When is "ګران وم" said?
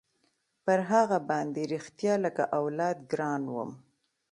3.11-3.71